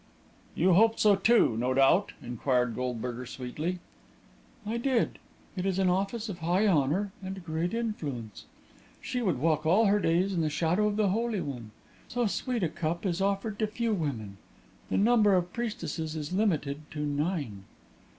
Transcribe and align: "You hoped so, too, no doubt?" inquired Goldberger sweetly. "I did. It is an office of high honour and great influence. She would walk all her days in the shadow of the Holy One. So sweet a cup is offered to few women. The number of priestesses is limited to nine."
"You 0.55 0.73
hoped 0.73 0.99
so, 0.99 1.15
too, 1.15 1.55
no 1.57 1.75
doubt?" 1.75 2.13
inquired 2.23 2.73
Goldberger 2.73 3.27
sweetly. 3.27 3.77
"I 4.65 4.77
did. 4.77 5.19
It 5.55 5.63
is 5.63 5.77
an 5.77 5.91
office 5.91 6.27
of 6.27 6.39
high 6.39 6.65
honour 6.65 7.11
and 7.23 7.45
great 7.45 7.71
influence. 7.75 8.45
She 8.99 9.21
would 9.21 9.37
walk 9.37 9.63
all 9.63 9.85
her 9.85 9.99
days 9.99 10.33
in 10.33 10.41
the 10.41 10.49
shadow 10.49 10.87
of 10.87 10.95
the 10.95 11.09
Holy 11.09 11.39
One. 11.41 11.69
So 12.07 12.25
sweet 12.25 12.63
a 12.63 12.67
cup 12.69 13.05
is 13.05 13.21
offered 13.21 13.59
to 13.59 13.67
few 13.67 13.93
women. 13.93 14.37
The 14.89 14.97
number 14.97 15.35
of 15.35 15.53
priestesses 15.53 16.15
is 16.15 16.33
limited 16.33 16.89
to 16.89 17.01
nine." 17.01 17.65